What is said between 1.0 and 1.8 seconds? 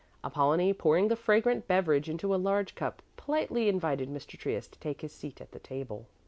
the fragrant